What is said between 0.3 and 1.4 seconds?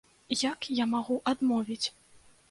Як я магу